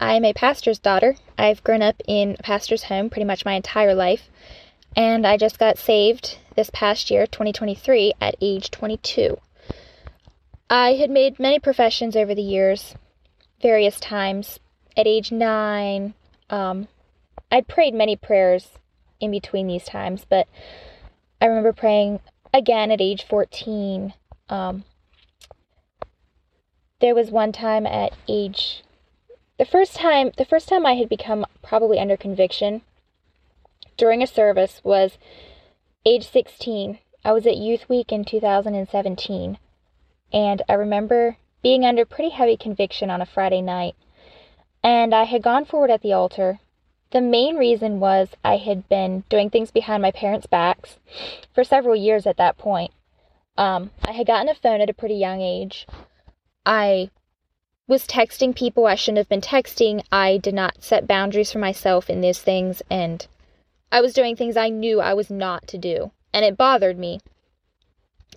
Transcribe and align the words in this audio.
I'm 0.00 0.24
a 0.24 0.32
pastor's 0.32 0.78
daughter. 0.78 1.16
I've 1.38 1.62
grown 1.64 1.82
up 1.82 2.00
in 2.06 2.36
a 2.38 2.42
pastor's 2.42 2.84
home 2.84 3.10
pretty 3.10 3.24
much 3.24 3.44
my 3.44 3.54
entire 3.54 3.94
life, 3.94 4.28
and 4.96 5.26
I 5.26 5.36
just 5.36 5.58
got 5.58 5.78
saved 5.78 6.38
this 6.56 6.70
past 6.72 7.10
year, 7.10 7.26
2023, 7.26 8.14
at 8.20 8.36
age 8.40 8.70
22. 8.70 9.38
I 10.68 10.94
had 10.94 11.10
made 11.10 11.38
many 11.38 11.58
professions 11.58 12.16
over 12.16 12.34
the 12.34 12.42
years, 12.42 12.94
various 13.60 14.00
times. 14.00 14.58
At 14.96 15.06
age 15.06 15.32
9, 15.32 16.14
um, 16.50 16.88
I'd 17.50 17.68
prayed 17.68 17.94
many 17.94 18.16
prayers 18.16 18.70
in 19.20 19.30
between 19.30 19.66
these 19.66 19.84
times, 19.84 20.24
but 20.28 20.46
I 21.40 21.46
remember 21.46 21.72
praying 21.72 22.20
again 22.52 22.90
at 22.90 23.00
age 23.00 23.24
14. 23.24 24.14
Um, 24.48 24.84
there 27.00 27.14
was 27.14 27.30
one 27.30 27.52
time 27.52 27.86
at 27.86 28.12
age 28.28 28.82
the 29.58 29.64
first 29.64 29.94
time 29.94 30.32
the 30.36 30.44
first 30.44 30.68
time 30.68 30.84
I 30.86 30.94
had 30.94 31.08
become 31.08 31.46
probably 31.62 31.98
under 31.98 32.16
conviction 32.16 32.82
during 33.96 34.22
a 34.22 34.26
service 34.26 34.80
was 34.82 35.18
age 36.04 36.28
16. 36.28 36.98
I 37.24 37.32
was 37.32 37.46
at 37.46 37.56
Youth 37.56 37.88
Week 37.88 38.12
in 38.12 38.24
2017 38.24 39.58
and 40.32 40.62
I 40.68 40.72
remember 40.74 41.36
being 41.62 41.84
under 41.84 42.04
pretty 42.04 42.30
heavy 42.30 42.56
conviction 42.56 43.10
on 43.10 43.22
a 43.22 43.26
Friday 43.26 43.62
night. 43.62 43.94
And 44.82 45.14
I 45.14 45.24
had 45.24 45.42
gone 45.42 45.64
forward 45.64 45.90
at 45.90 46.02
the 46.02 46.12
altar. 46.12 46.60
The 47.10 47.22
main 47.22 47.56
reason 47.56 48.00
was 48.00 48.30
I 48.44 48.58
had 48.58 48.86
been 48.88 49.24
doing 49.30 49.48
things 49.48 49.70
behind 49.70 50.02
my 50.02 50.10
parents' 50.10 50.46
backs 50.46 50.98
for 51.54 51.64
several 51.64 51.96
years 51.96 52.26
at 52.26 52.36
that 52.36 52.58
point. 52.58 52.90
Um, 53.56 53.92
I 54.04 54.12
had 54.12 54.26
gotten 54.26 54.48
a 54.48 54.54
phone 54.54 54.82
at 54.82 54.90
a 54.90 54.94
pretty 54.94 55.14
young 55.14 55.40
age. 55.40 55.86
I 56.66 57.10
was 57.86 58.06
texting 58.06 58.56
people 58.56 58.86
I 58.86 58.94
shouldn't 58.94 59.18
have 59.18 59.28
been 59.28 59.40
texting. 59.40 60.04
I 60.10 60.38
did 60.38 60.54
not 60.54 60.82
set 60.82 61.06
boundaries 61.06 61.52
for 61.52 61.58
myself 61.58 62.08
in 62.08 62.20
these 62.20 62.40
things, 62.40 62.82
and 62.90 63.26
I 63.92 64.00
was 64.00 64.14
doing 64.14 64.36
things 64.36 64.56
I 64.56 64.70
knew 64.70 65.00
I 65.00 65.14
was 65.14 65.30
not 65.30 65.66
to 65.68 65.78
do, 65.78 66.10
and 66.32 66.44
it 66.44 66.56
bothered 66.56 66.98
me. 66.98 67.20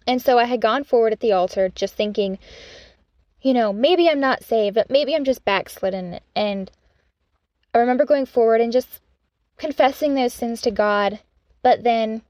And 0.06 0.22
so 0.22 0.38
I 0.38 0.46
had 0.46 0.62
gone 0.62 0.84
forward 0.84 1.14
at 1.14 1.20
the 1.20 1.32
altar 1.32 1.70
just 1.70 1.96
thinking, 1.96 2.40
you 3.42 3.54
know, 3.54 3.72
maybe 3.72 4.10
I'm 4.10 4.20
not 4.20 4.44
saved, 4.44 4.76
but 4.76 4.90
maybe 4.90 5.16
I'm 5.16 5.24
just 5.24 5.46
backslidden. 5.46 6.20
And 6.36 6.72
I 7.74 7.80
remember 7.80 8.06
going 8.06 8.26
forward 8.26 8.62
and 8.62 8.72
just 8.72 9.02
confessing 9.58 10.14
those 10.14 10.34
sins 10.34 10.62
to 10.62 10.72
God, 10.72 11.20
but 11.62 11.84
then 11.84 12.22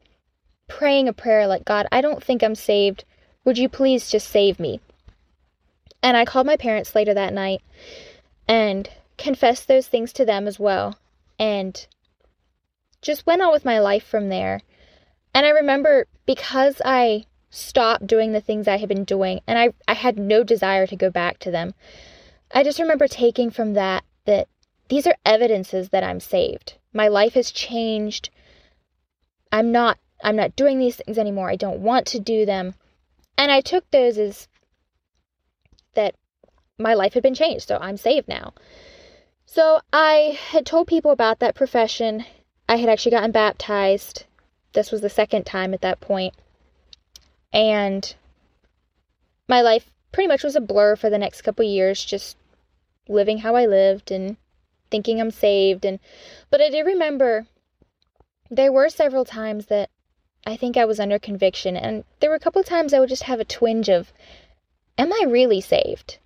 praying 0.67 1.07
a 1.07 1.13
prayer 1.13 1.47
like, 1.47 1.65
God, 1.65 1.87
I 1.91 2.01
don't 2.01 2.23
think 2.23 2.43
I'm 2.43 2.55
saved. 2.55 3.03
Would 3.45 3.57
you 3.57 3.69
please 3.69 4.09
just 4.09 4.27
save 4.27 4.59
me? 4.59 4.81
And 6.07 6.15
I 6.15 6.23
called 6.23 6.47
my 6.47 6.55
parents 6.55 6.95
later 6.95 7.13
that 7.15 7.33
night 7.33 7.61
and 8.47 8.89
confessed 9.17 9.67
those 9.67 9.87
things 9.87 10.13
to 10.13 10.23
them 10.23 10.47
as 10.47 10.57
well. 10.57 10.97
And 11.37 11.85
just 13.01 13.25
went 13.25 13.41
on 13.41 13.51
with 13.51 13.65
my 13.65 13.79
life 13.79 14.05
from 14.05 14.29
there. 14.29 14.61
And 15.33 15.45
I 15.45 15.49
remember 15.49 16.07
because 16.25 16.81
I 16.85 17.25
stopped 17.49 18.07
doing 18.07 18.31
the 18.31 18.39
things 18.39 18.69
I 18.69 18.77
had 18.77 18.87
been 18.87 19.03
doing 19.03 19.41
and 19.47 19.59
I, 19.59 19.73
I 19.85 19.95
had 19.95 20.17
no 20.17 20.45
desire 20.45 20.87
to 20.87 20.95
go 20.95 21.09
back 21.09 21.39
to 21.39 21.51
them, 21.51 21.73
I 22.53 22.63
just 22.63 22.79
remember 22.79 23.09
taking 23.09 23.51
from 23.51 23.73
that 23.73 24.05
that 24.23 24.47
these 24.87 25.07
are 25.07 25.17
evidences 25.25 25.89
that 25.89 26.05
I'm 26.05 26.21
saved. 26.21 26.75
My 26.93 27.09
life 27.09 27.33
has 27.33 27.51
changed. 27.51 28.29
I'm 29.51 29.73
not 29.73 29.97
I'm 30.23 30.37
not 30.37 30.55
doing 30.55 30.79
these 30.79 30.95
things 30.95 31.17
anymore. 31.17 31.49
I 31.49 31.57
don't 31.57 31.81
want 31.81 32.05
to 32.07 32.19
do 32.19 32.45
them. 32.45 32.75
And 33.37 33.51
I 33.51 33.59
took 33.59 33.91
those 33.91 34.17
as 34.17 34.47
my 36.79 36.93
life 36.93 37.13
had 37.13 37.23
been 37.23 37.33
changed, 37.33 37.67
so 37.67 37.77
I'm 37.81 37.97
saved 37.97 38.27
now. 38.27 38.53
So 39.45 39.81
I 39.91 40.37
had 40.51 40.65
told 40.65 40.87
people 40.87 41.11
about 41.11 41.39
that 41.39 41.55
profession. 41.55 42.25
I 42.69 42.77
had 42.77 42.89
actually 42.89 43.11
gotten 43.11 43.31
baptized. 43.31 44.25
This 44.73 44.91
was 44.91 45.01
the 45.01 45.09
second 45.09 45.45
time 45.45 45.73
at 45.73 45.81
that 45.81 45.99
point. 45.99 46.33
And 47.51 48.13
my 49.47 49.61
life 49.61 49.91
pretty 50.11 50.27
much 50.27 50.43
was 50.43 50.55
a 50.55 50.61
blur 50.61 50.95
for 50.95 51.09
the 51.09 51.17
next 51.17 51.41
couple 51.41 51.65
years, 51.65 52.03
just 52.03 52.37
living 53.07 53.39
how 53.39 53.55
I 53.55 53.65
lived 53.65 54.11
and 54.11 54.37
thinking 54.89 55.19
I'm 55.19 55.31
saved 55.31 55.85
and 55.85 55.99
but 56.49 56.61
I 56.61 56.69
do 56.69 56.83
remember 56.83 57.45
there 58.49 58.71
were 58.71 58.89
several 58.89 59.25
times 59.25 59.65
that 59.67 59.89
I 60.45 60.55
think 60.55 60.77
I 60.77 60.85
was 60.85 60.99
under 60.99 61.19
conviction 61.19 61.75
and 61.75 62.05
there 62.19 62.29
were 62.29 62.35
a 62.35 62.39
couple 62.39 62.63
times 62.63 62.93
I 62.93 62.99
would 62.99 63.09
just 63.09 63.23
have 63.23 63.39
a 63.39 63.45
twinge 63.45 63.89
of 63.89 64.13
am 64.97 65.11
I 65.11 65.25
really 65.27 65.61
saved? 65.61 66.17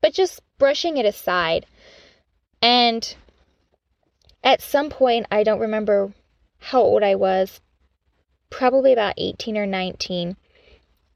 But 0.00 0.14
just 0.14 0.40
brushing 0.58 0.96
it 0.96 1.06
aside. 1.06 1.66
And 2.62 3.14
at 4.42 4.62
some 4.62 4.90
point, 4.90 5.26
I 5.30 5.42
don't 5.42 5.60
remember 5.60 6.12
how 6.58 6.80
old 6.80 7.02
I 7.02 7.14
was, 7.14 7.60
probably 8.50 8.92
about 8.92 9.14
18 9.16 9.56
or 9.56 9.66
19, 9.66 10.36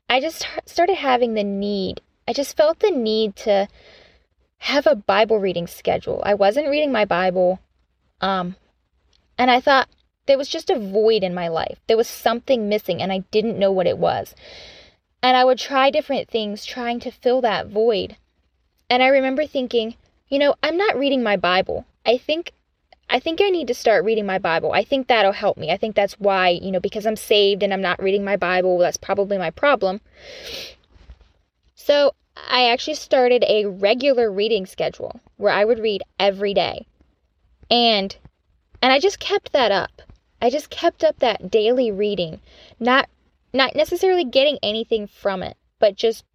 I 0.09 0.20
just 0.20 0.47
started 0.66 0.97
having 0.97 1.34
the 1.34 1.44
need. 1.44 2.00
I 2.28 2.32
just 2.32 2.56
felt 2.56 2.81
the 2.81 2.91
need 2.91 3.37
to 3.37 3.69
have 4.59 4.87
a 4.87 4.94
Bible 4.94 5.38
reading 5.38 5.66
schedule. 5.66 6.22
I 6.25 6.34
wasn't 6.34 6.69
reading 6.69 6.93
my 6.93 7.04
Bible. 7.04 7.60
Um, 8.20 8.56
and 9.38 9.50
I 9.50 9.60
thought 9.60 9.88
there 10.26 10.38
was 10.38 10.49
just 10.49 10.70
a 10.70 10.78
void 10.78 11.25
in 11.25 11.34
my 11.34 11.49
life. 11.49 11.81
There 11.88 11.97
was 11.97 12.09
something 12.09 12.69
missing, 12.69 13.03
and 13.03 13.12
I 13.12 13.19
didn't 13.31 13.59
know 13.59 13.72
what 13.72 13.87
it 13.87 13.99
was. 13.99 14.34
And 15.22 15.37
I 15.37 15.44
would 15.44 15.59
try 15.59 15.91
different 15.91 16.28
things 16.28 16.64
trying 16.64 17.00
to 17.00 17.10
fill 17.10 17.41
that 17.41 17.69
void. 17.69 18.16
And 18.92 19.03
I 19.03 19.08
remember 19.08 19.47
thinking, 19.47 19.94
you 20.28 20.38
know, 20.38 20.54
I'm 20.62 20.76
not 20.76 20.98
reading 20.98 21.22
my 21.22 21.38
Bible. 21.38 21.86
I 22.04 22.19
think 22.19 22.53
I 23.08 23.20
think 23.20 23.41
I 23.41 23.48
need 23.48 23.69
to 23.69 23.75
start 23.75 24.04
reading 24.04 24.26
my 24.26 24.38
Bible. 24.38 24.72
I 24.72 24.84
think 24.84 25.06
that'll 25.06 25.32
help 25.32 25.56
me. 25.56 25.70
I 25.70 25.78
think 25.78 25.97
that's 25.97 26.20
why, 26.20 26.50
you 26.50 26.70
know, 26.70 26.78
because 26.78 27.06
I'm 27.06 27.16
saved 27.16 27.62
and 27.62 27.72
I'm 27.72 27.81
not 27.81 28.02
reading 28.02 28.22
my 28.22 28.36
Bible, 28.36 28.76
that's 28.76 28.98
probably 28.98 29.38
my 29.38 29.48
problem. 29.48 30.02
So, 31.75 32.12
I 32.36 32.69
actually 32.69 32.97
started 32.97 33.47
a 33.48 33.64
regular 33.64 34.31
reading 34.31 34.66
schedule 34.66 35.20
where 35.38 35.54
I 35.54 35.64
would 35.64 35.78
read 35.78 36.02
every 36.20 36.52
day. 36.52 36.86
And 37.70 38.14
and 38.82 38.92
I 38.92 38.98
just 38.98 39.19
kept 39.19 39.54
that 39.54 39.72
up. 39.72 40.02
I 40.42 40.50
just 40.50 40.69
kept 40.69 41.02
up 41.02 41.19
that 41.20 41.50
daily 41.50 41.90
reading, 41.90 42.40
not 42.78 43.08
not 43.55 43.75
necessarily 43.75 44.26
getting 44.26 44.58
anything 44.62 45.06
from 45.06 45.43
it, 45.43 45.56
but 45.78 45.96
just 45.96 46.26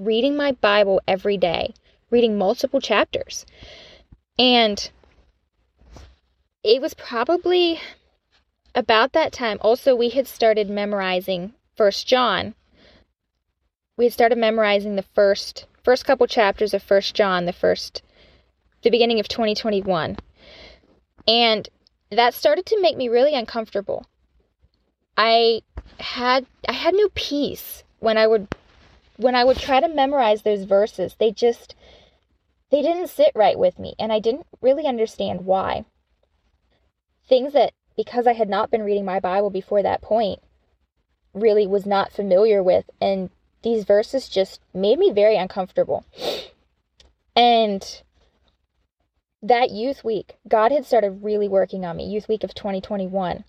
reading 0.00 0.38
my 0.38 0.52
Bible 0.52 1.02
every 1.06 1.36
day, 1.36 1.74
reading 2.10 2.38
multiple 2.38 2.80
chapters. 2.80 3.44
And 4.38 4.90
it 6.62 6.80
was 6.80 6.94
probably 6.94 7.80
about 8.74 9.12
that 9.12 9.32
time. 9.32 9.58
Also, 9.60 9.94
we 9.94 10.10
had 10.10 10.26
started 10.26 10.68
memorizing 10.68 11.54
First 11.76 12.06
John. 12.06 12.54
We 13.96 14.04
had 14.04 14.12
started 14.12 14.38
memorizing 14.38 14.96
the 14.96 15.02
first 15.14 15.66
first 15.82 16.04
couple 16.04 16.26
chapters 16.26 16.74
of 16.74 16.82
First 16.82 17.14
John, 17.14 17.46
the 17.46 17.52
first 17.52 18.02
the 18.82 18.90
beginning 18.90 19.18
of 19.20 19.28
2021. 19.28 20.16
And 21.26 21.68
that 22.10 22.34
started 22.34 22.66
to 22.66 22.80
make 22.80 22.96
me 22.96 23.08
really 23.08 23.34
uncomfortable. 23.34 24.06
I 25.16 25.62
had 25.98 26.46
I 26.68 26.72
had 26.72 26.94
no 26.94 27.08
peace 27.14 27.82
when 27.98 28.16
I 28.16 28.26
would 28.26 28.48
when 29.16 29.34
I 29.34 29.44
would 29.44 29.58
try 29.58 29.80
to 29.80 29.88
memorize 29.88 30.42
those 30.42 30.64
verses. 30.64 31.16
They 31.18 31.32
just 31.32 31.74
they 32.70 32.82
didn't 32.82 33.08
sit 33.08 33.32
right 33.34 33.58
with 33.58 33.78
me 33.78 33.94
and 33.98 34.12
I 34.12 34.18
didn't 34.18 34.46
really 34.60 34.86
understand 34.86 35.44
why. 35.44 35.84
Things 37.28 37.52
that 37.52 37.72
because 37.96 38.26
I 38.26 38.32
had 38.32 38.48
not 38.48 38.70
been 38.70 38.84
reading 38.84 39.04
my 39.04 39.18
Bible 39.18 39.50
before 39.50 39.82
that 39.82 40.00
point, 40.00 40.40
really 41.34 41.66
was 41.66 41.84
not 41.84 42.12
familiar 42.12 42.62
with. 42.62 42.88
And 43.00 43.30
these 43.62 43.84
verses 43.84 44.28
just 44.28 44.60
made 44.72 44.98
me 44.98 45.10
very 45.10 45.36
uncomfortable. 45.36 46.06
And 47.34 48.02
that 49.42 49.70
youth 49.70 50.04
week, 50.04 50.36
God 50.46 50.72
had 50.72 50.86
started 50.86 51.24
really 51.24 51.48
working 51.48 51.84
on 51.84 51.96
me, 51.96 52.06
youth 52.06 52.28
week 52.28 52.44
of 52.44 52.54
2021. 52.54 53.44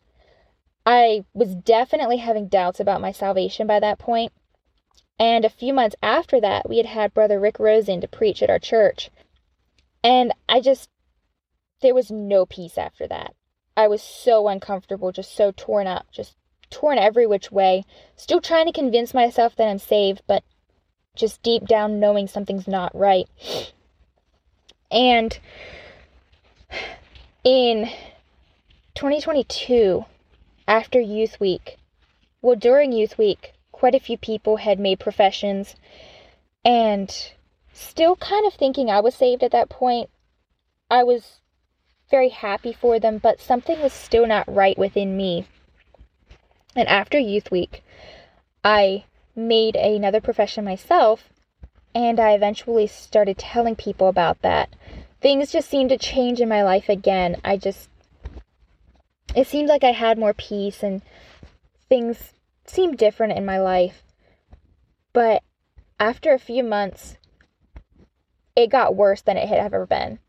I 0.86 1.25
was 1.33 1.56
definitely 1.56 2.18
having 2.18 2.48
doubts 2.48 2.80
about 2.80 3.01
my 3.01 3.12
salvation 3.12 3.68
by 3.68 3.80
that 3.80 4.00
point. 4.00 4.31
And 5.19 5.44
a 5.44 5.50
few 5.50 5.74
months 5.74 5.98
after 6.01 6.39
that, 6.39 6.69
we 6.69 6.77
had 6.77 6.86
had 6.86 7.13
Brother 7.13 7.39
Rick 7.39 7.60
Rosen 7.60 8.00
to 8.01 8.07
preach 8.07 8.42
at 8.42 8.50
our 8.50 8.60
church. 8.60 9.10
And 10.01 10.33
I 10.48 10.62
just, 10.62 10.89
there 11.81 11.94
was 11.94 12.10
no 12.10 12.45
peace 12.45 12.77
after 12.77 13.06
that. 13.07 13.36
I 13.75 13.88
was 13.88 14.01
so 14.01 14.48
uncomfortable, 14.48 15.12
just 15.12 15.36
so 15.36 15.51
torn 15.56 15.88
up, 15.88 16.07
just 16.12 16.36
torn 16.69 16.98
every 16.98 17.27
which 17.27 17.51
way. 17.51 17.83
Still 18.16 18.39
trying 18.39 18.66
to 18.68 18.71
convince 18.71 19.13
myself 19.13 19.56
that 19.57 19.68
I'm 19.68 19.80
saved, 19.80 20.21
but 20.25 20.44
just 21.16 21.44
deep 21.44 21.65
down 21.65 22.00
knowing 22.00 22.27
something's 22.27 22.68
not 22.68 22.95
right. 22.95 23.27
And 24.89 25.38
in 27.44 27.89
2022, 28.95 30.06
after 30.68 31.00
Youth 31.00 31.39
Week, 31.39 31.77
well, 32.42 32.56
during 32.56 32.94
Youth 32.94 33.18
Week, 33.18 33.54
quite 33.80 33.96
a 33.96 34.00
few 34.00 34.18
people 34.18 34.58
had 34.58 34.78
made 34.78 35.00
professions 35.00 35.76
and 36.66 37.31
still 37.72 38.18
kind 38.18 38.46
of 38.46 38.54
thinking 38.54 38.90
I 38.90 39.00
was 39.00 39.16
saved 39.16 39.42
at 39.42 39.52
that 39.52 39.70
point. 39.70 40.10
I 40.92 41.04
was 41.04 41.40
very 42.12 42.30
happy 42.30 42.74
for 42.74 43.00
them, 43.00 43.20
but 43.20 43.40
something 43.40 43.81
was 43.81 43.94
still 43.94 44.28
not 44.28 44.54
right 44.54 44.78
within 44.78 45.16
me. 45.16 45.48
And 46.76 46.90
after 46.90 47.18
Youth 47.18 47.52
Week, 47.52 47.81
I 48.66 49.06
made 49.34 49.78
another 49.78 50.20
profession 50.20 50.66
myself, 50.66 51.30
and 51.96 52.20
I 52.20 52.34
eventually 52.34 52.88
started 52.88 53.38
telling 53.38 53.78
people 53.78 54.10
about 54.10 54.42
that. 54.42 54.75
Things 55.22 55.54
just 55.54 55.70
seemed 55.70 55.90
to 55.92 55.98
change 55.98 56.42
in 56.42 56.50
my 56.50 56.64
life 56.64 56.90
again. 56.90 57.38
I 57.46 57.56
just, 57.56 57.90
it 59.34 59.48
seemed 59.48 59.70
like 59.70 59.86
I 59.86 59.92
had 59.94 60.18
more 60.18 60.34
peace 60.34 60.84
and 60.84 61.02
things 61.88 62.34
seemed 62.69 62.98
different 62.98 63.38
in 63.38 63.45
my 63.45 63.60
life. 63.60 64.04
But 65.13 65.44
after 66.00 66.33
a 66.33 66.39
few 66.39 66.63
months, 66.63 67.18
it 68.56 68.69
got 68.69 68.95
worse 68.95 69.21
than 69.21 69.38
it 69.38 69.48
had 69.48 69.60
ever 69.60 69.86
been. 69.86 70.19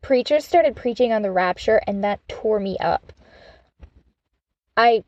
Preachers 0.00 0.44
started 0.44 0.76
preaching 0.76 1.12
on 1.12 1.22
the 1.22 1.30
rapture, 1.30 1.80
and 1.86 2.02
that 2.02 2.26
tore 2.28 2.60
me 2.60 2.76
up. 2.78 3.12
I, 4.76 5.04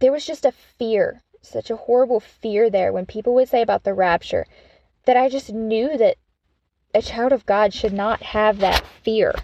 there 0.00 0.12
was 0.12 0.26
just 0.26 0.44
a 0.44 0.52
fear, 0.52 1.22
such 1.40 1.70
a 1.70 1.76
horrible 1.76 2.20
fear 2.20 2.68
there 2.68 2.92
when 2.92 3.06
people 3.06 3.34
would 3.34 3.48
say 3.48 3.62
about 3.62 3.84
the 3.84 3.94
rapture 3.94 4.46
that 5.06 5.16
I 5.16 5.28
just 5.28 5.52
knew 5.52 5.96
that 5.96 6.16
a 6.94 7.02
child 7.02 7.32
of 7.32 7.46
God 7.46 7.74
should 7.74 7.92
not 7.92 8.22
have 8.22 8.58
that 8.58 8.84
fear. 9.02 9.34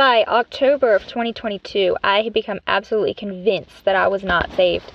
By 0.00 0.24
October 0.24 0.94
of 0.94 1.02
2022, 1.02 1.94
I 2.02 2.22
had 2.22 2.32
become 2.32 2.60
absolutely 2.66 3.12
convinced 3.12 3.84
that 3.84 3.96
I 3.96 4.08
was 4.08 4.24
not 4.24 4.50
saved. 4.52 4.90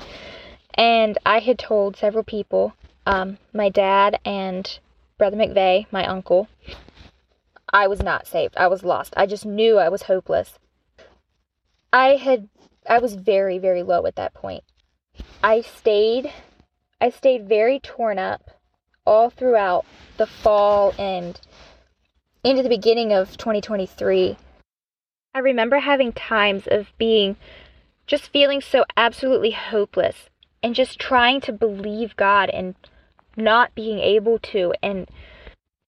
And 0.73 1.19
I 1.23 1.41
had 1.41 1.59
told 1.59 1.95
several 1.95 2.23
people, 2.23 2.73
um, 3.05 3.37
my 3.53 3.69
dad 3.69 4.19
and 4.25 4.79
Brother 5.19 5.37
McVeigh, 5.37 5.85
my 5.91 6.07
uncle, 6.07 6.47
I 7.71 7.85
was 7.85 8.01
not 8.01 8.25
saved. 8.25 8.57
I 8.57 8.65
was 8.65 8.83
lost. 8.83 9.13
I 9.15 9.27
just 9.27 9.45
knew 9.45 9.77
I 9.77 9.89
was 9.89 10.01
hopeless. 10.01 10.57
I 11.93 12.15
had 12.15 12.49
I 12.89 12.97
was 12.97 13.13
very 13.13 13.59
very 13.59 13.83
low 13.83 14.07
at 14.07 14.15
that 14.15 14.33
point. 14.33 14.63
I 15.43 15.61
stayed 15.61 16.33
I 16.99 17.11
stayed 17.11 17.47
very 17.47 17.79
torn 17.79 18.17
up 18.17 18.49
all 19.05 19.29
throughout 19.29 19.85
the 20.17 20.25
fall 20.25 20.95
and 20.97 21.39
into 22.43 22.63
the 22.63 22.69
beginning 22.69 23.13
of 23.13 23.37
2023. 23.37 24.37
I 25.35 25.39
remember 25.39 25.79
having 25.79 26.13
times 26.13 26.65
of 26.65 26.93
being 26.97 27.35
just 28.07 28.31
feeling 28.31 28.61
so 28.61 28.85
absolutely 28.95 29.51
hopeless 29.51 30.29
and 30.63 30.73
just 30.73 30.97
trying 30.97 31.41
to 31.41 31.51
believe 31.51 32.15
God 32.15 32.49
and 32.49 32.73
not 33.35 33.75
being 33.75 33.99
able 33.99 34.39
to. 34.39 34.73
And 34.81 35.09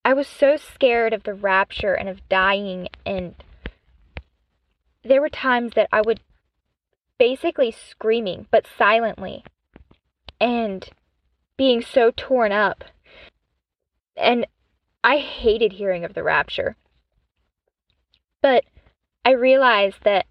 I 0.03 0.13
was 0.13 0.27
so 0.27 0.57
scared 0.57 1.13
of 1.13 1.23
the 1.23 1.33
rapture 1.33 1.93
and 1.93 2.09
of 2.09 2.27
dying. 2.27 2.89
And 3.05 3.35
there 5.05 5.21
were 5.21 5.29
times 5.29 5.71
that 5.75 5.87
I 5.93 6.01
would 6.01 6.19
basically 7.17 7.71
screaming, 7.71 8.47
but 8.51 8.65
silently, 8.77 9.45
and 10.41 10.89
being 11.55 11.81
so 11.81 12.11
torn 12.15 12.51
up. 12.51 12.83
And 14.17 14.45
I 15.05 15.19
hated 15.19 15.73
hearing 15.73 16.03
of 16.03 16.15
the 16.15 16.23
rapture. 16.23 16.75
But 18.41 18.65
I 19.27 19.31
realized 19.31 20.05
that 20.05 20.25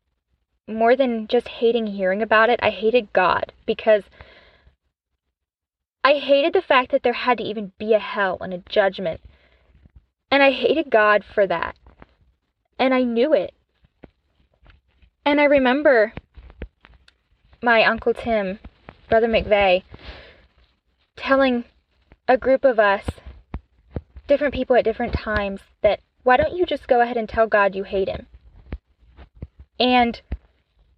more 0.66 0.96
than 0.96 1.26
just 1.26 1.48
hating 1.48 1.88
hearing 1.88 2.22
about 2.22 2.48
it, 2.48 2.58
I 2.62 2.70
hated 2.70 3.12
God 3.12 3.52
because 3.66 4.04
I 6.02 6.14
hated 6.14 6.54
the 6.54 6.62
fact 6.62 6.92
that 6.92 7.02
there 7.02 7.12
had 7.12 7.36
to 7.36 7.44
even 7.44 7.72
be 7.76 7.92
a 7.92 7.98
hell 7.98 8.38
and 8.40 8.54
a 8.54 8.62
judgment. 8.70 9.20
And 10.30 10.42
I 10.42 10.50
hated 10.50 10.88
God 10.88 11.24
for 11.24 11.46
that. 11.46 11.76
And 12.78 12.94
I 12.94 13.02
knew 13.02 13.34
it. 13.34 13.52
And 15.26 15.42
I 15.42 15.44
remember 15.44 16.14
my 17.62 17.84
Uncle 17.84 18.14
Tim, 18.14 18.60
Brother 19.10 19.28
McVeigh, 19.28 19.82
telling 21.16 21.64
a 22.26 22.38
group 22.38 22.64
of 22.64 22.78
us, 22.78 23.04
different 24.26 24.54
people 24.54 24.74
at 24.74 24.86
different 24.86 25.12
times, 25.12 25.60
that 25.82 26.00
why 26.22 26.38
don't 26.38 26.56
you 26.56 26.64
just 26.64 26.88
go 26.88 27.02
ahead 27.02 27.18
and 27.18 27.28
tell 27.28 27.46
God 27.46 27.74
you 27.74 27.82
hate 27.82 28.08
him? 28.08 28.26
And 29.78 30.20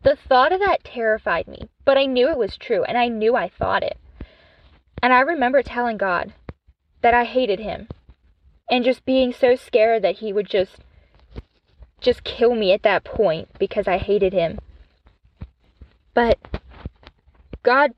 the 0.02 0.16
thought 0.16 0.52
of 0.52 0.60
that 0.60 0.84
terrified 0.84 1.48
me, 1.48 1.68
but 1.84 1.98
I 1.98 2.06
knew 2.06 2.28
it 2.28 2.38
was 2.38 2.56
true, 2.56 2.84
and 2.84 2.96
I 2.96 3.08
knew 3.08 3.34
I 3.34 3.48
thought 3.48 3.82
it. 3.82 3.98
And 5.02 5.12
I 5.12 5.20
remember 5.20 5.62
telling 5.62 5.96
God 5.96 6.32
that 7.02 7.14
I 7.14 7.24
hated 7.24 7.60
him 7.60 7.88
and 8.70 8.84
just 8.84 9.04
being 9.04 9.32
so 9.32 9.56
scared 9.56 10.02
that 10.02 10.16
he 10.16 10.32
would 10.32 10.48
just 10.48 10.76
just 12.00 12.22
kill 12.22 12.54
me 12.54 12.72
at 12.72 12.84
that 12.84 13.02
point 13.02 13.48
because 13.58 13.88
I 13.88 13.98
hated 13.98 14.32
him. 14.32 14.60
But 16.14 16.38
God 17.64 17.92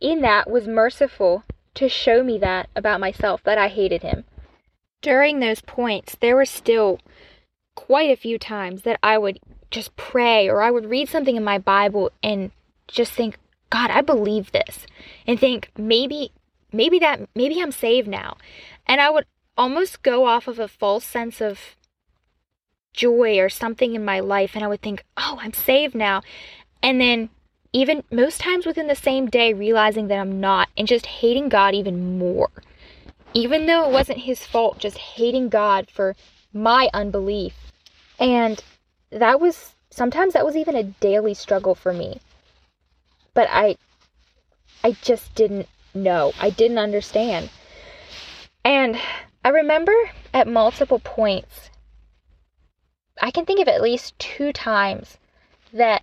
in 0.00 0.22
that 0.22 0.50
was 0.50 0.66
merciful 0.66 1.44
to 1.74 1.88
show 1.88 2.22
me 2.22 2.38
that 2.38 2.68
about 2.74 3.00
myself 3.00 3.42
that 3.44 3.58
I 3.58 3.68
hated 3.68 4.02
him. 4.02 4.24
During 5.02 5.40
those 5.40 5.60
points, 5.60 6.16
there 6.20 6.36
were 6.36 6.46
still 6.46 7.00
quite 7.74 8.10
a 8.10 8.16
few 8.16 8.38
times 8.38 8.82
that 8.82 8.98
I 9.02 9.18
would 9.18 9.40
just 9.74 9.96
pray 9.96 10.48
or 10.48 10.62
I 10.62 10.70
would 10.70 10.88
read 10.88 11.08
something 11.08 11.36
in 11.36 11.44
my 11.44 11.58
Bible 11.58 12.10
and 12.22 12.52
just 12.86 13.12
think, 13.12 13.38
God, 13.70 13.90
I 13.90 14.00
believe 14.00 14.52
this 14.52 14.86
and 15.26 15.38
think 15.38 15.70
maybe 15.76 16.30
maybe 16.72 16.98
that 17.00 17.28
maybe 17.34 17.60
I'm 17.60 17.72
saved 17.72 18.08
now. 18.08 18.36
And 18.86 19.00
I 19.00 19.10
would 19.10 19.26
almost 19.56 20.02
go 20.02 20.26
off 20.26 20.48
of 20.48 20.58
a 20.58 20.68
false 20.68 21.04
sense 21.04 21.40
of 21.40 21.76
joy 22.92 23.38
or 23.38 23.48
something 23.48 23.94
in 23.94 24.04
my 24.04 24.20
life 24.20 24.52
and 24.54 24.62
I 24.64 24.68
would 24.68 24.80
think, 24.80 25.04
"Oh, 25.16 25.38
I'm 25.40 25.52
saved 25.52 25.94
now." 25.96 26.22
And 26.82 27.00
then 27.00 27.30
even 27.72 28.04
most 28.12 28.40
times 28.40 28.66
within 28.66 28.86
the 28.86 28.94
same 28.94 29.26
day 29.26 29.52
realizing 29.52 30.06
that 30.06 30.18
I'm 30.18 30.38
not 30.38 30.68
and 30.78 30.86
just 30.86 31.06
hating 31.06 31.48
God 31.48 31.74
even 31.74 32.18
more. 32.18 32.50
Even 33.32 33.66
though 33.66 33.88
it 33.88 33.92
wasn't 33.92 34.18
his 34.18 34.46
fault, 34.46 34.78
just 34.78 34.98
hating 34.98 35.48
God 35.48 35.90
for 35.90 36.14
my 36.52 36.88
unbelief. 36.94 37.54
And 38.20 38.62
that 39.18 39.40
was 39.40 39.74
sometimes 39.90 40.34
that 40.34 40.44
was 40.44 40.56
even 40.56 40.74
a 40.74 40.82
daily 40.82 41.34
struggle 41.34 41.74
for 41.74 41.92
me 41.92 42.20
but 43.34 43.48
I 43.50 43.76
I 44.82 44.92
just 45.02 45.34
didn't 45.34 45.68
know. 45.94 46.32
I 46.40 46.50
didn't 46.50 46.78
understand. 46.78 47.50
And 48.64 48.98
I 49.44 49.48
remember 49.48 49.92
at 50.32 50.46
multiple 50.46 51.00
points 51.00 51.70
I 53.20 53.30
can 53.30 53.44
think 53.44 53.60
of 53.60 53.68
at 53.68 53.82
least 53.82 54.18
two 54.18 54.52
times 54.52 55.18
that 55.72 56.02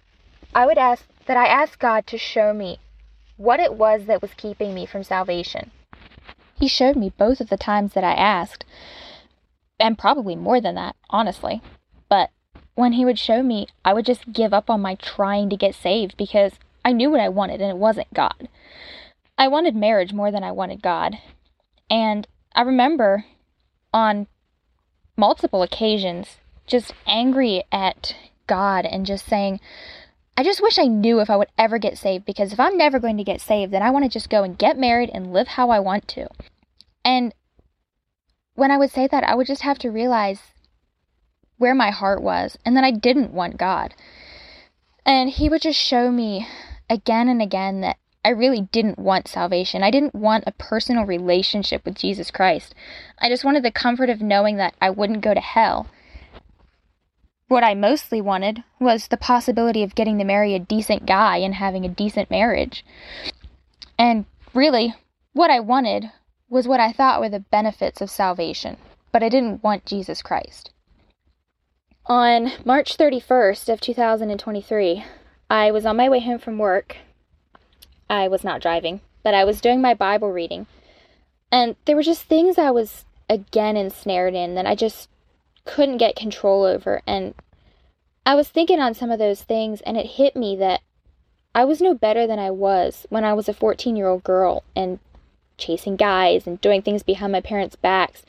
I 0.54 0.66
would 0.66 0.78
ask 0.78 1.06
that 1.26 1.38
I 1.38 1.48
asked 1.48 1.80
God 1.80 2.08
to 2.08 2.18
show 2.18 2.54
me 2.54 2.80
what 3.38 3.60
it 3.60 3.74
was 3.74 4.06
that 4.06 4.22
was 4.22 4.34
keeping 4.36 4.74
me 4.74 4.86
from 4.86 5.04
salvation. 5.04 5.72
He 6.56 6.68
showed 6.68 6.96
me 6.96 7.12
both 7.18 7.42
of 7.42 7.50
the 7.50 7.58
times 7.58 7.94
that 7.94 8.04
I 8.04 8.14
asked, 8.14 8.66
and 9.80 9.98
probably 9.98 10.36
more 10.36 10.62
than 10.62 10.76
that, 10.76 10.96
honestly. 11.10 11.62
When 12.82 12.94
he 12.94 13.06
would 13.06 13.20
show 13.20 13.44
me, 13.44 13.68
I 13.86 13.94
would 13.94 14.08
just 14.08 14.34
give 14.34 14.56
up 14.56 14.68
on 14.68 14.82
my 14.82 14.96
trying 14.96 15.52
to 15.52 15.56
get 15.56 15.76
saved 15.76 16.18
because 16.18 16.54
I 16.84 16.94
knew 16.94 17.12
what 17.12 17.20
I 17.20 17.30
wanted, 17.30 17.62
and 17.62 17.70
it 17.70 17.78
wasn't 17.78 18.12
God. 18.12 18.50
I 19.38 19.48
wanted 19.50 19.76
marriage 19.76 20.14
more 20.14 20.32
than 20.32 20.44
I 20.44 20.52
wanted 20.52 20.82
God. 20.82 21.20
And 21.92 22.28
I 22.56 22.64
remember 22.64 23.26
on 23.94 24.26
multiple 25.16 25.62
occasions 25.62 26.38
just 26.66 26.96
angry 27.06 27.66
at 27.72 28.16
God 28.48 28.88
and 28.88 29.06
just 29.06 29.28
saying, 29.28 29.60
I 30.36 30.42
just 30.42 30.64
wish 30.64 30.80
I 30.80 30.88
knew 30.88 31.20
if 31.20 31.30
I 31.30 31.36
would 31.36 31.50
ever 31.60 31.78
get 31.78 32.00
saved 32.00 32.26
because 32.26 32.52
if 32.52 32.60
I'm 32.60 32.78
never 32.78 32.98
going 32.98 33.18
to 33.18 33.24
get 33.24 33.42
saved, 33.42 33.72
then 33.72 33.84
I 33.84 33.92
want 33.92 34.06
to 34.06 34.10
just 34.10 34.28
go 34.28 34.42
and 34.42 34.58
get 34.58 34.76
married 34.76 35.12
and 35.14 35.32
live 35.32 35.50
how 35.50 35.70
I 35.70 35.80
want 35.80 36.08
to. 36.08 36.30
And 37.06 37.36
when 38.56 38.72
I 38.72 38.78
would 38.78 38.90
say 38.90 39.06
that, 39.06 39.24
I 39.24 39.36
would 39.36 39.46
just 39.46 39.62
have 39.62 39.78
to 39.78 39.92
realize 39.92 40.40
where 41.62 41.76
my 41.76 41.92
heart 41.92 42.24
was 42.24 42.58
and 42.66 42.76
that 42.76 42.84
I 42.84 42.90
didn't 42.90 43.32
want 43.32 43.58
God. 43.58 43.94
And 45.06 45.30
He 45.30 45.48
would 45.48 45.62
just 45.62 45.80
show 45.80 46.12
me 46.12 46.48
again 46.90 47.30
and 47.30 47.40
again 47.40 47.82
that 47.82 47.98
I 48.26 48.30
really 48.30 48.62
didn't 48.72 48.98
want 48.98 49.28
salvation. 49.28 49.84
I 49.84 49.92
didn't 49.92 50.16
want 50.16 50.44
a 50.48 50.54
personal 50.54 51.06
relationship 51.06 51.86
with 51.86 51.96
Jesus 51.96 52.32
Christ. 52.32 52.74
I 53.20 53.30
just 53.30 53.46
wanted 53.46 53.64
the 53.64 53.72
comfort 53.72 54.10
of 54.10 54.22
knowing 54.22 54.58
that 54.58 54.74
I 54.82 54.90
wouldn't 54.90 55.22
go 55.22 55.36
to 55.36 55.40
hell. 55.40 55.88
What 57.48 57.64
I 57.64 57.76
mostly 57.76 58.22
wanted 58.22 58.64
was 58.80 59.08
the 59.08 59.18
possibility 59.18 59.84
of 59.84 59.94
getting 59.94 60.18
to 60.18 60.24
marry 60.24 60.56
a 60.56 60.60
decent 60.60 61.06
guy 61.06 61.38
and 61.38 61.56
having 61.56 61.86
a 61.86 61.90
decent 61.90 62.32
marriage. 62.32 62.84
And 64.00 64.26
really, 64.54 64.96
what 65.34 65.52
I 65.52 65.60
wanted 65.60 66.12
was 66.50 66.68
what 66.68 66.80
I 66.80 66.92
thought 66.92 67.22
were 67.22 67.30
the 67.30 67.40
benefits 67.40 68.02
of 68.02 68.10
salvation, 68.10 68.78
but 69.12 69.22
I 69.22 69.30
didn't 69.30 69.64
want 69.64 69.86
Jesus 69.86 70.24
Christ. 70.24 70.72
On 72.12 72.52
March 72.66 72.98
31st 72.98 73.72
of 73.72 73.80
2023, 73.80 75.06
I 75.50 75.72
was 75.72 75.86
on 75.86 75.96
my 75.96 76.10
way 76.10 76.20
home 76.20 76.40
from 76.40 76.58
work 76.58 76.98
I 78.10 78.28
was 78.28 78.44
not 78.44 78.62
driving, 78.62 79.00
but 79.24 79.34
I 79.34 79.46
was 79.46 79.62
doing 79.62 79.82
my 79.82 79.94
Bible 79.94 80.30
reading. 80.30 80.68
And 81.54 81.78
there 81.86 81.96
were 81.96 82.04
just 82.04 82.24
things 82.24 82.58
I 82.58 82.70
was 82.70 83.06
again 83.30 83.78
ensnared 83.78 84.34
in 84.34 84.56
that 84.56 84.66
I 84.66 84.76
just 84.76 85.08
couldn't 85.64 86.00
get 86.00 86.18
control 86.18 86.66
over. 86.66 87.02
And 87.08 87.34
I 88.26 88.36
was 88.36 88.50
thinking 88.50 88.82
on 88.82 88.94
some 88.94 89.10
of 89.10 89.18
those 89.18 89.44
things, 89.44 89.80
and 89.80 89.96
it 89.96 90.18
hit 90.18 90.36
me 90.36 90.58
that 90.58 90.82
I 91.56 91.64
was 91.64 91.80
no 91.80 91.94
better 91.94 92.28
than 92.28 92.40
I 92.40 92.52
was 92.52 93.06
when 93.08 93.24
I 93.24 93.34
was 93.34 93.48
a 93.48 93.54
14 93.54 93.96
year 93.96 94.10
old 94.10 94.26
girl 94.26 94.66
and 94.76 95.00
chasing 95.58 95.96
guys 95.96 96.46
and 96.46 96.60
doing 96.60 96.82
things 96.82 97.04
behind 97.04 97.32
my 97.32 97.40
parents' 97.40 97.78
backs. 97.78 98.24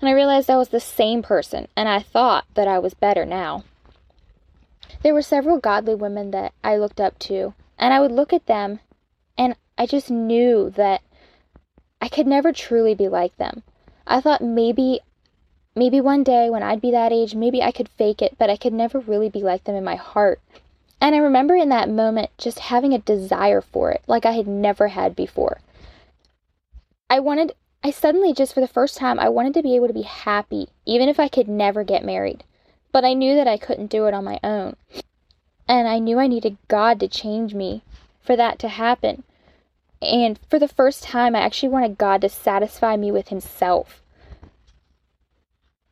And 0.00 0.08
I 0.08 0.12
realized 0.12 0.48
I 0.48 0.56
was 0.56 0.70
the 0.70 0.80
same 0.80 1.22
person, 1.22 1.68
and 1.76 1.88
I 1.88 2.00
thought 2.00 2.46
that 2.54 2.66
I 2.66 2.78
was 2.78 2.94
better 2.94 3.26
now. 3.26 3.64
There 5.02 5.14
were 5.14 5.22
several 5.22 5.58
godly 5.58 5.94
women 5.94 6.30
that 6.32 6.52
I 6.64 6.76
looked 6.76 7.00
up 7.00 7.18
to, 7.20 7.54
and 7.78 7.94
I 7.94 8.00
would 8.00 8.12
look 8.12 8.32
at 8.32 8.46
them 8.46 8.80
and 9.38 9.56
I 9.78 9.86
just 9.86 10.10
knew 10.10 10.70
that 10.76 11.00
I 12.00 12.08
could 12.08 12.26
never 12.26 12.52
truly 12.52 12.94
be 12.94 13.08
like 13.08 13.36
them. 13.38 13.62
I 14.06 14.20
thought 14.20 14.42
maybe 14.42 15.00
maybe 15.74 16.00
one 16.00 16.22
day 16.22 16.50
when 16.50 16.62
I'd 16.62 16.82
be 16.82 16.90
that 16.90 17.12
age, 17.12 17.34
maybe 17.34 17.62
I 17.62 17.72
could 17.72 17.88
fake 17.88 18.20
it, 18.20 18.36
but 18.38 18.50
I 18.50 18.56
could 18.56 18.74
never 18.74 18.98
really 19.00 19.30
be 19.30 19.40
like 19.40 19.64
them 19.64 19.74
in 19.74 19.84
my 19.84 19.94
heart. 19.96 20.40
And 21.00 21.14
I 21.14 21.18
remember 21.18 21.54
in 21.54 21.70
that 21.70 21.88
moment 21.88 22.30
just 22.36 22.58
having 22.58 22.92
a 22.92 22.98
desire 22.98 23.62
for 23.62 23.90
it, 23.90 24.02
like 24.06 24.26
I 24.26 24.32
had 24.32 24.46
never 24.46 24.88
had 24.88 25.16
before. 25.16 25.60
I 27.08 27.20
wanted, 27.20 27.54
I 27.82 27.90
suddenly 27.90 28.34
just 28.34 28.52
for 28.52 28.60
the 28.60 28.68
first 28.68 28.98
time, 28.98 29.18
I 29.18 29.30
wanted 29.30 29.54
to 29.54 29.62
be 29.62 29.74
able 29.74 29.86
to 29.86 29.94
be 29.94 30.02
happy, 30.02 30.68
even 30.84 31.08
if 31.08 31.18
I 31.18 31.28
could 31.28 31.48
never 31.48 31.82
get 31.82 32.04
married. 32.04 32.44
But 32.92 33.04
I 33.04 33.14
knew 33.14 33.34
that 33.34 33.48
I 33.48 33.56
couldn't 33.56 33.86
do 33.86 34.06
it 34.06 34.14
on 34.14 34.24
my 34.24 34.38
own. 34.44 34.76
And 35.66 35.88
I 35.88 35.98
knew 35.98 36.18
I 36.18 36.26
needed 36.26 36.58
God 36.68 37.00
to 37.00 37.08
change 37.08 37.54
me 37.54 37.82
for 38.20 38.36
that 38.36 38.58
to 38.58 38.68
happen. 38.68 39.22
And 40.02 40.38
for 40.48 40.58
the 40.58 40.68
first 40.68 41.02
time, 41.02 41.34
I 41.34 41.40
actually 41.40 41.68
wanted 41.70 41.98
God 41.98 42.20
to 42.22 42.28
satisfy 42.28 42.96
me 42.96 43.12
with 43.12 43.28
Himself. 43.28 44.02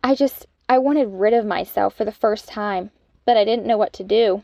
I 0.03 0.15
just, 0.15 0.47
I 0.69 0.79
wanted 0.79 1.09
rid 1.09 1.33
of 1.33 1.47
myself 1.47 1.95
for 1.95 2.05
the 2.05 2.13
first 2.13 2.49
time, 2.49 2.91
but 3.25 3.37
I 3.37 3.45
didn't 3.45 3.67
know 3.67 3.79
what 3.79 3.93
to 3.95 4.05
do. 4.05 4.43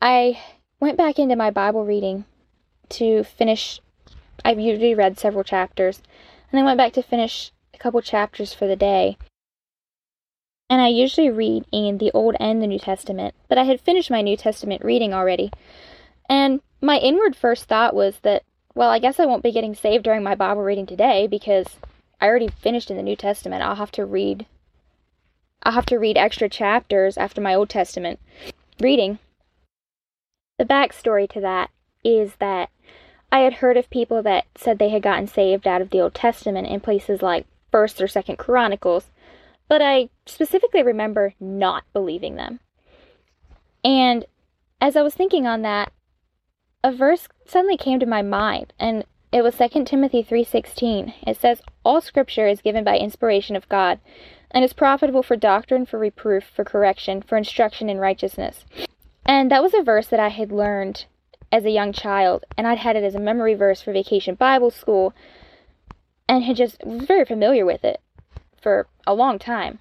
I 0.00 0.40
went 0.78 0.96
back 0.96 1.18
into 1.18 1.36
my 1.36 1.50
Bible 1.50 1.84
reading 1.84 2.24
to 2.90 3.24
finish. 3.24 3.80
I've 4.44 4.58
usually 4.58 4.94
read 4.94 5.18
several 5.18 5.44
chapters, 5.44 6.02
and 6.50 6.60
I 6.60 6.64
went 6.64 6.78
back 6.78 6.92
to 6.94 7.02
finish 7.02 7.52
a 7.74 7.78
couple 7.78 8.00
chapters 8.02 8.52
for 8.52 8.66
the 8.66 8.76
day. 8.76 9.16
And 10.68 10.80
I 10.80 10.88
usually 10.88 11.30
read 11.30 11.64
in 11.72 11.98
the 11.98 12.12
Old 12.12 12.36
and 12.38 12.62
the 12.62 12.66
New 12.66 12.78
Testament, 12.78 13.34
but 13.48 13.58
I 13.58 13.64
had 13.64 13.80
finished 13.80 14.10
my 14.10 14.22
New 14.22 14.36
Testament 14.36 14.84
reading 14.84 15.12
already. 15.12 15.50
And 16.28 16.60
my 16.80 16.98
inward 16.98 17.34
first 17.34 17.64
thought 17.64 17.94
was 17.94 18.20
that 18.20 18.44
well, 18.74 18.90
I 18.90 19.00
guess 19.00 19.18
I 19.18 19.26
won't 19.26 19.42
be 19.42 19.50
getting 19.50 19.74
saved 19.74 20.04
during 20.04 20.22
my 20.22 20.36
Bible 20.36 20.62
reading 20.62 20.86
today 20.86 21.26
because 21.26 21.66
I 22.20 22.26
already 22.26 22.48
finished 22.48 22.90
in 22.90 22.96
the 22.96 23.02
New 23.02 23.16
Testament. 23.16 23.62
I'll 23.62 23.74
have 23.74 23.90
to 23.92 24.04
read 24.04 24.46
I'll 25.62 25.72
have 25.72 25.86
to 25.86 25.98
read 25.98 26.16
extra 26.16 26.48
chapters 26.48 27.18
after 27.18 27.40
my 27.40 27.54
Old 27.54 27.68
Testament 27.68 28.20
reading. 28.78 29.18
The 30.58 30.64
backstory 30.64 31.28
to 31.30 31.40
that 31.40 31.70
is 32.04 32.36
that 32.36 32.70
I 33.32 33.40
had 33.40 33.54
heard 33.54 33.76
of 33.76 33.90
people 33.90 34.22
that 34.22 34.46
said 34.56 34.78
they 34.78 34.88
had 34.88 35.02
gotten 35.02 35.26
saved 35.26 35.66
out 35.66 35.80
of 35.80 35.90
the 35.90 36.00
Old 36.00 36.14
Testament 36.14 36.66
in 36.66 36.80
places 36.80 37.22
like 37.22 37.46
1st 37.72 38.00
or 38.00 38.06
2nd 38.06 38.38
Chronicles, 38.38 39.10
but 39.68 39.80
I 39.80 40.08
specifically 40.26 40.82
remember 40.82 41.34
not 41.38 41.84
believing 41.92 42.36
them. 42.36 42.60
And 43.84 44.24
as 44.80 44.96
I 44.96 45.02
was 45.02 45.14
thinking 45.14 45.46
on 45.46 45.62
that, 45.62 45.92
a 46.82 46.92
verse 46.92 47.28
suddenly 47.46 47.76
came 47.76 48.00
to 48.00 48.06
my 48.06 48.22
mind 48.22 48.72
and 48.78 49.04
it 49.32 49.42
was 49.42 49.54
2 49.54 49.84
Timothy 49.84 50.24
3:16. 50.24 51.14
It 51.24 51.36
says 51.36 51.62
all 51.84 52.00
scripture 52.00 52.48
is 52.48 52.60
given 52.60 52.82
by 52.82 52.98
inspiration 52.98 53.54
of 53.54 53.68
God 53.68 54.00
and 54.50 54.64
is 54.64 54.72
profitable 54.72 55.22
for 55.22 55.36
doctrine, 55.36 55.86
for 55.86 55.98
reproof, 55.98 56.44
for 56.44 56.64
correction, 56.64 57.22
for 57.22 57.36
instruction 57.36 57.88
in 57.88 57.98
righteousness. 57.98 58.64
And 59.24 59.50
that 59.50 59.62
was 59.62 59.74
a 59.74 59.82
verse 59.82 60.08
that 60.08 60.18
I 60.18 60.28
had 60.28 60.50
learned 60.50 61.04
as 61.52 61.64
a 61.64 61.70
young 61.70 61.92
child 61.92 62.44
and 62.56 62.66
I'd 62.66 62.78
had 62.78 62.96
it 62.96 63.04
as 63.04 63.14
a 63.14 63.20
memory 63.20 63.54
verse 63.54 63.82
for 63.82 63.92
vacation 63.92 64.34
Bible 64.34 64.70
school 64.70 65.14
and 66.28 66.44
had 66.44 66.56
just 66.56 66.84
was 66.84 67.04
very 67.04 67.24
familiar 67.24 67.66
with 67.66 67.84
it 67.84 68.00
for 68.60 68.86
a 69.06 69.14
long 69.14 69.38
time. 69.38 69.80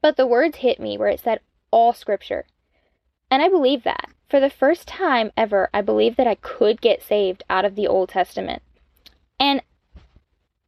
But 0.00 0.16
the 0.16 0.26
words 0.26 0.58
hit 0.58 0.80
me 0.80 0.96
where 0.96 1.08
it 1.08 1.20
said 1.20 1.40
all 1.70 1.92
scripture. 1.92 2.46
And 3.30 3.42
I 3.42 3.48
believe 3.48 3.82
that 3.84 4.10
for 4.28 4.40
the 4.40 4.50
first 4.50 4.88
time 4.88 5.32
ever, 5.36 5.68
I 5.72 5.82
believed 5.82 6.16
that 6.16 6.26
I 6.26 6.36
could 6.36 6.80
get 6.80 7.02
saved 7.02 7.42
out 7.50 7.64
of 7.64 7.74
the 7.74 7.86
Old 7.86 8.08
Testament. 8.08 8.62
And 9.38 9.62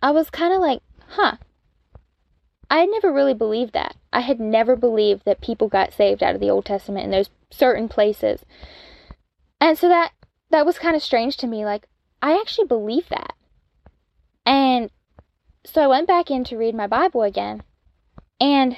I 0.02 0.10
was 0.10 0.30
kind 0.30 0.52
of 0.52 0.60
like, 0.60 0.82
huh. 1.08 1.36
I 2.70 2.78
had 2.78 2.88
never 2.90 3.12
really 3.12 3.34
believed 3.34 3.72
that. 3.72 3.96
I 4.12 4.20
had 4.20 4.40
never 4.40 4.76
believed 4.76 5.24
that 5.24 5.40
people 5.40 5.68
got 5.68 5.92
saved 5.92 6.22
out 6.22 6.34
of 6.34 6.40
the 6.40 6.50
Old 6.50 6.64
Testament 6.64 7.04
in 7.04 7.10
those 7.10 7.30
certain 7.50 7.88
places. 7.88 8.44
And 9.60 9.78
so 9.78 9.88
that 9.88 10.12
that 10.50 10.66
was 10.66 10.78
kind 10.78 10.94
of 10.94 11.02
strange 11.02 11.36
to 11.38 11.46
me 11.46 11.64
like 11.64 11.86
I 12.22 12.38
actually 12.40 12.66
believe 12.66 13.08
that. 13.08 13.34
And 14.44 14.90
so 15.64 15.82
I 15.82 15.86
went 15.86 16.06
back 16.06 16.30
in 16.30 16.44
to 16.44 16.56
read 16.56 16.74
my 16.74 16.86
Bible 16.86 17.22
again. 17.22 17.62
And 18.40 18.76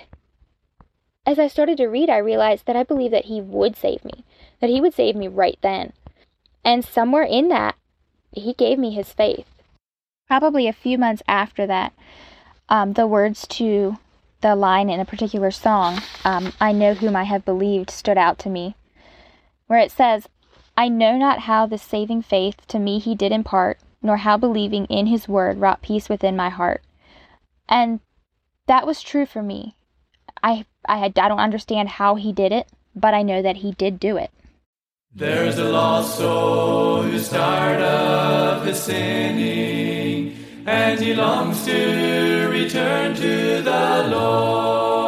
as 1.26 1.38
I 1.38 1.48
started 1.48 1.76
to 1.76 1.86
read, 1.86 2.08
I 2.08 2.18
realized 2.18 2.66
that 2.66 2.76
I 2.76 2.84
believed 2.84 3.12
that 3.12 3.26
he 3.26 3.40
would 3.40 3.76
save 3.76 4.04
me 4.04 4.24
that 4.60 4.70
he 4.70 4.80
would 4.80 4.94
save 4.94 5.16
me 5.16 5.28
right 5.28 5.58
then. 5.62 5.92
And 6.64 6.84
somewhere 6.84 7.22
in 7.22 7.48
that, 7.48 7.76
he 8.32 8.52
gave 8.52 8.78
me 8.78 8.92
his 8.92 9.12
faith. 9.12 9.46
Probably 10.26 10.66
a 10.66 10.72
few 10.72 10.98
months 10.98 11.22
after 11.26 11.66
that, 11.66 11.92
um, 12.68 12.92
the 12.92 13.06
words 13.06 13.46
to 13.48 13.98
the 14.40 14.54
line 14.54 14.90
in 14.90 15.00
a 15.00 15.04
particular 15.04 15.50
song, 15.50 16.00
um, 16.24 16.52
I 16.60 16.72
Know 16.72 16.94
Whom 16.94 17.16
I 17.16 17.24
Have 17.24 17.44
Believed, 17.44 17.90
stood 17.90 18.18
out 18.18 18.38
to 18.40 18.50
me, 18.50 18.76
where 19.66 19.78
it 19.78 19.90
says, 19.90 20.28
I 20.78 20.88
know 20.88 21.18
not 21.18 21.40
how 21.40 21.66
the 21.66 21.76
saving 21.76 22.22
faith 22.22 22.64
to 22.68 22.78
me 22.78 23.00
he 23.00 23.16
did 23.16 23.32
impart, 23.32 23.80
nor 24.00 24.18
how 24.18 24.36
believing 24.36 24.84
in 24.84 25.08
his 25.08 25.26
word 25.26 25.58
wrought 25.58 25.82
peace 25.82 26.08
within 26.08 26.36
my 26.36 26.50
heart. 26.50 26.82
And 27.68 27.98
that 28.68 28.86
was 28.86 29.02
true 29.02 29.26
for 29.26 29.42
me. 29.42 29.74
I 30.40 30.66
I, 30.86 30.98
had, 30.98 31.18
I 31.18 31.26
don't 31.26 31.40
understand 31.40 31.88
how 31.88 32.14
he 32.14 32.32
did 32.32 32.52
it, 32.52 32.68
but 32.94 33.12
I 33.12 33.22
know 33.22 33.42
that 33.42 33.56
he 33.56 33.72
did 33.72 33.98
do 33.98 34.16
it. 34.16 34.30
There's 35.12 35.58
a 35.58 35.64
lost 35.64 36.16
soul 36.16 37.02
who's 37.02 37.28
tired 37.28 37.82
of 37.82 38.64
his 38.64 38.80
sinning, 38.80 40.36
and 40.64 41.00
he 41.00 41.12
longs 41.12 41.64
to 41.64 42.48
return 42.52 43.16
to 43.16 43.62
the 43.62 44.08
Lord 44.12 45.07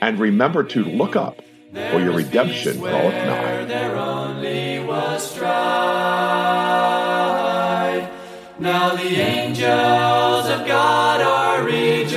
And 0.00 0.18
remember 0.18 0.64
to 0.64 0.84
look 0.84 1.16
up, 1.16 1.42
for 1.72 1.98
your 2.00 2.12
redemption 2.12 2.78
draweth 2.78 3.14
nigh. 3.14 3.64
There 3.64 3.96
only 3.96 4.78
was 4.84 5.30
strife. 5.30 5.48
Now 8.60 8.94
the 8.96 9.20
angels 9.20 10.48
of 10.48 10.66
God 10.66 11.20
are 11.20 11.62
rejoicing, 11.64 12.14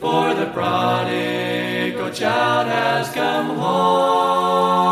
for 0.00 0.34
the 0.34 0.46
prodigal 0.46 2.10
child 2.10 2.68
has 2.68 3.10
come 3.10 3.56
home, 3.56 4.88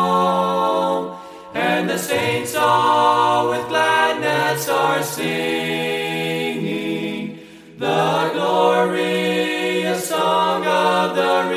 and 1.54 1.88
the 1.88 1.98
saints 1.98 2.54
all 2.54 3.50
with 3.50 3.66
gladness 3.68 4.68
are 4.68 5.02
singing. 5.02 5.55
Father 11.16 11.55